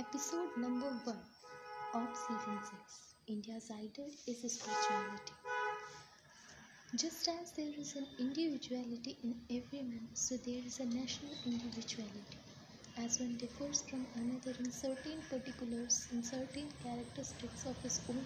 Episode 0.00 0.56
number 0.56 0.86
1 1.04 1.16
of 1.94 2.16
season 2.16 2.58
6 2.68 3.14
India's 3.28 3.70
Ideal 3.70 4.08
is 4.26 4.38
spirituality. 4.54 5.34
Just 6.94 7.28
as 7.28 7.52
there 7.52 7.74
is 7.78 7.94
an 7.96 8.06
individuality 8.18 9.18
in 9.22 9.34
every 9.50 9.82
man, 9.82 10.08
so 10.14 10.36
there 10.46 10.62
is 10.64 10.80
a 10.80 10.86
national 10.86 11.34
individuality. 11.44 12.38
As 12.96 13.20
one 13.20 13.36
differs 13.36 13.82
from 13.90 14.06
another 14.14 14.54
in 14.58 14.72
certain 14.72 15.20
particulars, 15.28 16.08
in 16.12 16.22
certain 16.22 16.70
characteristics 16.82 17.66
of 17.66 17.76
his 17.82 18.00
own, 18.08 18.24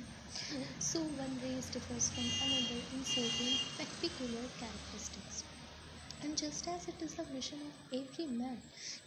so 0.79 1.03
one 1.03 1.41
race 1.43 1.71
differs 1.71 2.09
from 2.15 2.31
another 2.47 2.81
in 2.93 3.03
certain 3.05 3.59
particular 3.81 4.47
characteristics. 4.61 5.54
And 6.35 6.41
just 6.41 6.67
as 6.67 6.89
it 6.89 7.01
is 7.01 7.15
the 7.15 7.25
mission 7.33 7.63
of 7.63 7.75
every 7.93 8.27
man 8.27 8.61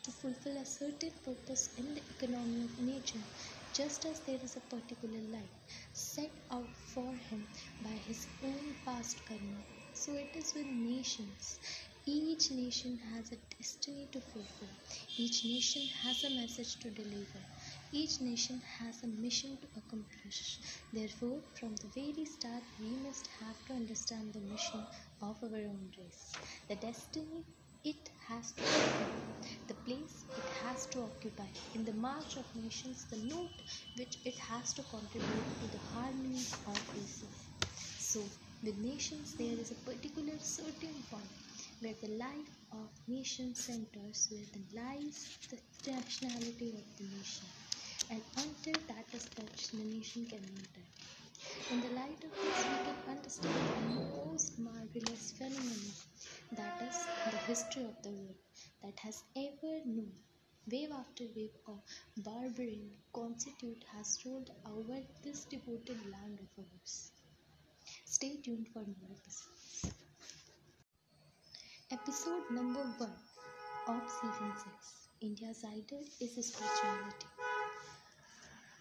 to 0.04 0.12
fulfill 0.14 0.56
a 0.56 0.66
certain 0.66 1.12
purpose 1.26 1.74
in 1.76 1.94
the 1.94 2.02
economy 2.10 2.64
of 2.64 2.80
nature, 2.80 3.26
just 3.74 4.06
as 4.06 4.22
there 4.26 4.40
is 4.42 4.56
a 4.56 4.62
particular 4.62 5.20
line 5.20 5.50
set 5.92 6.32
out 6.50 6.74
for 6.94 7.18
him 7.18 7.50
by 7.82 7.98
his 7.98 8.30
own 8.42 8.78
past 8.86 9.26
karma, 9.26 9.66
so 9.92 10.16
it 10.16 10.38
is 10.38 10.54
with 10.56 10.68
nations. 10.68 11.60
Each 12.06 12.50
nation 12.50 12.98
has 13.14 13.30
a 13.34 13.38
destiny 13.58 14.08
to 14.14 14.22
fulfill. 14.22 14.72
Each 15.18 15.44
nation 15.44 15.86
has 16.04 16.24
a 16.24 16.30
message 16.30 16.80
to 16.80 16.92
deliver. 16.92 17.44
Each 17.92 18.20
nation 18.20 18.62
has 18.80 19.02
a 19.04 19.08
mission 19.08 19.58
to 19.62 19.68
accomplish. 19.78 20.60
Therefore, 20.92 21.40
from 21.60 21.76
the 21.78 21.88
very 21.88 22.26
start, 22.26 22.64
we 22.80 22.98
must 22.98 23.28
have 23.40 23.64
to 23.66 23.74
understand 23.74 24.34
the 24.34 24.42
mission 24.42 24.86
of 25.22 25.38
our 25.42 25.56
own 25.56 25.92
race, 25.98 26.34
the 26.68 26.76
destiny 26.76 27.46
it 27.86 28.10
has 28.28 28.52
to 28.52 28.64
fulfill, 28.64 29.16
the 29.68 29.74
place 29.74 30.26
it 30.38 30.50
has 30.64 30.86
to 30.88 31.02
occupy 31.02 31.48
in 31.74 31.86
the 31.86 31.94
march 31.94 32.36
of 32.36 32.46
nations, 32.56 33.06
the 33.06 33.18
note 33.34 33.62
which 33.96 34.18
it 34.26 34.38
has 34.38 34.74
to 34.74 34.84
contribute 34.84 35.60
to 35.62 35.68
the 35.68 35.80
harmony 35.94 36.44
of 36.68 36.82
races. 36.94 37.48
So, 38.00 38.22
with 38.64 38.78
nations, 38.78 39.36
there 39.38 39.58
is 39.58 39.72
a 39.72 39.76
particular 39.76 40.38
certain 40.40 41.04
point 41.10 41.32
where 41.80 41.96
the 42.02 42.10
life 42.18 42.52
of 42.74 42.90
nation 43.08 43.56
centers, 43.56 44.28
where 44.30 44.46
the 44.54 44.64
lies 44.76 45.38
the 45.50 45.92
nationality 45.92 46.74
of 46.76 46.98
the 46.98 47.04
nation. 47.16 47.48
And 48.10 48.22
until 48.38 48.82
that 48.88 49.06
is 49.14 49.26
touched, 49.36 49.72
the 49.72 49.84
nation 49.84 50.26
cannot 50.26 50.64
die. 50.74 50.92
In 51.72 51.82
the 51.82 51.90
light 51.96 52.24
of 52.24 52.32
this, 52.32 52.60
we 52.70 52.78
can 52.86 52.96
understand 53.10 53.54
the 53.76 54.30
most 54.30 54.58
marvelous 54.60 55.34
phenomenon 55.38 55.92
that 56.54 56.82
is 56.88 56.98
the 57.32 57.38
history 57.50 57.84
of 57.84 58.02
the 58.04 58.10
world 58.12 58.36
that 58.84 58.98
has 59.00 59.24
ever 59.36 59.74
known. 59.86 60.14
Wave 60.72 60.92
after 60.92 61.26
wave 61.36 61.58
of 61.68 61.80
barbarian 62.18 62.92
constitute 63.14 63.84
has 63.94 64.18
rolled 64.26 64.52
over 64.66 65.00
this 65.24 65.46
devoted 65.46 66.00
land 66.12 66.40
of 66.40 66.64
ours. 66.64 67.12
Stay 68.06 68.38
tuned 68.44 68.68
for 68.74 68.80
more 68.80 69.12
episodes. 69.12 69.94
Episode 71.92 72.44
number 72.52 72.84
1 72.98 73.10
of 73.90 74.10
season 74.10 74.52
6 74.56 75.08
India's 75.22 75.64
Ideal 75.66 76.04
is 76.20 76.36
spirituality. 76.46 77.57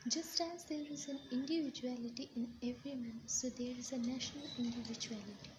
Just 0.08 0.40
as 0.40 0.64
there 0.64 0.86
is 0.90 1.06
an 1.08 1.20
individuality 1.30 2.30
in 2.34 2.54
every 2.62 2.94
man, 2.94 3.20
so 3.26 3.50
there 3.50 3.74
is 3.76 3.92
a 3.92 3.98
national 3.98 4.46
individuality. 4.56 5.50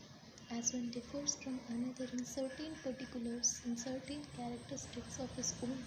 As 0.49 0.73
one 0.73 0.89
differs 0.89 1.35
from 1.43 1.61
another 1.67 2.05
in 2.11 2.25
certain 2.25 2.77
particulars, 2.83 3.61
in 3.63 3.77
certain 3.77 4.25
characteristics 4.33 5.19
of 5.19 5.35
his 5.35 5.53
own, 5.61 5.85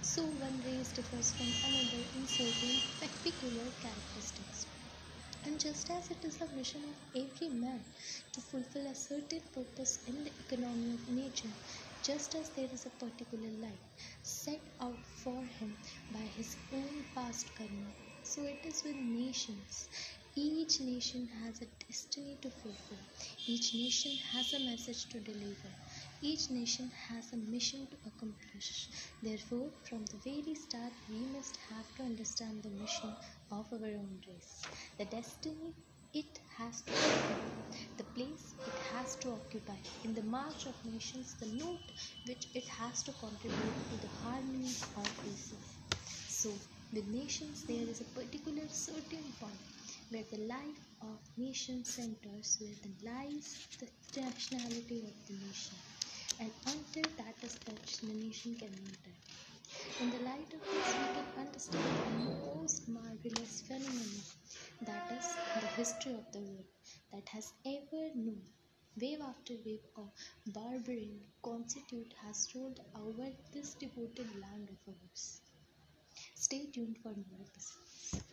so 0.00 0.26
one 0.26 0.60
race 0.62 0.92
differs 0.92 1.32
from 1.34 1.56
another 1.62 2.04
in 2.14 2.26
certain 2.26 2.82
particular 2.98 3.72
characteristics. 3.72 4.66
And 5.44 5.60
just 5.60 5.90
as 5.90 6.10
it 6.10 6.24
is 6.24 6.38
the 6.38 6.48
mission 6.48 6.84
of 6.86 6.96
every 7.14 7.48
man 7.50 7.84
to 8.32 8.40
fulfill 8.40 8.86
a 8.86 8.94
certain 8.94 9.42
purpose 9.52 9.98
in 10.06 10.24
the 10.24 10.32
economy 10.40 10.92
of 10.92 11.08
nature, 11.08 11.54
just 12.10 12.34
as 12.34 12.50
there 12.56 12.68
is 12.72 12.86
a 12.86 12.90
particular 13.04 13.50
line 13.64 13.84
set 14.22 14.62
out 14.80 15.04
for 15.22 15.44
him 15.46 15.76
by 16.10 16.24
his 16.36 16.56
own 16.72 17.04
past 17.14 17.50
karma, 17.56 17.92
so 18.22 18.44
it 18.44 18.64
is 18.64 18.82
with 18.84 18.96
nations. 18.96 19.88
Each 20.34 20.80
nation 20.80 21.26
has 21.42 21.60
a 21.62 21.66
destiny 21.86 22.38
to 22.42 22.50
fulfill. 22.50 23.04
Each 23.46 23.74
nation 23.74 24.12
has 24.32 24.52
a 24.52 24.60
message 24.60 25.08
to 25.10 25.20
deliver. 25.20 25.72
Each 26.20 26.50
nation 26.50 26.90
has 27.08 27.32
a 27.32 27.36
mission 27.36 27.86
to 27.90 27.96
accomplish. 28.06 28.88
Therefore, 29.22 29.70
from 29.88 30.04
the 30.06 30.18
very 30.24 30.54
start, 30.54 30.92
we 31.08 31.26
must 31.26 31.58
have 31.68 31.94
to 31.96 32.02
understand 32.04 32.62
the 32.62 32.70
mission 32.70 33.16
of 33.50 33.66
our 33.72 33.86
own 34.02 34.20
race, 34.28 34.62
the 34.98 35.04
destiny 35.04 35.74
it 36.14 36.40
has 36.56 36.82
to 36.82 36.92
fulfill, 36.92 37.42
the 37.96 38.04
place 38.04 38.54
it 38.66 38.78
has 38.92 39.16
to 39.16 39.30
occupy 39.32 39.76
in 40.04 40.14
the 40.14 40.22
march 40.22 40.66
of 40.66 40.74
nations, 40.84 41.34
the 41.40 41.46
note 41.46 41.92
which 42.26 42.46
it 42.54 42.66
has 42.68 43.02
to 43.02 43.12
contribute 43.12 43.88
to 43.90 43.96
the 43.96 44.08
harmony 44.22 44.74
of 44.96 45.08
races. 45.24 45.76
So, 46.28 46.50
with 46.92 47.06
nations, 47.08 47.64
there 47.64 47.86
is 47.88 48.00
a 48.00 48.04
particular 48.04 48.68
certain 48.68 49.32
point 49.40 49.60
where 50.10 50.24
the 50.30 50.38
life 50.46 50.86
of 51.02 51.18
nation 51.36 51.84
centers, 51.84 52.56
where 52.60 52.76
the 52.82 53.06
lies 53.08 53.66
the 53.78 54.20
nationality 54.20 55.00
of 55.06 55.14
the 55.26 55.34
nation. 55.46 55.76
And 56.40 56.50
until 56.66 57.04
that 57.18 57.36
is 57.42 57.54
touched, 57.64 58.00
the 58.00 58.14
nation 58.14 58.54
cannot 58.56 58.96
die. 59.04 59.22
In 60.00 60.10
the 60.10 60.18
light 60.20 60.52
of 60.54 60.60
this, 60.70 60.96
we 60.98 61.06
can 61.08 61.26
understand 61.36 62.00
the 62.04 62.10
most 62.10 62.88
marvelous 62.88 63.62
phenomenon 63.68 63.99
that 64.82 65.10
is 65.16 65.36
the 65.60 65.66
history 65.68 66.12
of 66.14 66.30
the 66.32 66.40
world 66.40 66.66
that 67.12 67.28
has 67.28 67.52
ever 67.64 68.10
known. 68.14 68.42
Wave 69.00 69.20
after 69.20 69.54
wave 69.64 69.86
of 69.96 70.10
barbarian 70.46 71.20
constitute 71.42 72.12
has 72.22 72.48
rolled 72.54 72.80
over 72.94 73.30
this 73.52 73.74
devoted 73.74 74.28
land 74.40 74.68
of 74.70 74.94
ours. 74.94 75.40
Stay 76.34 76.66
tuned 76.66 76.98
for 77.02 77.10
more 77.10 77.40
episodes. 77.40 78.24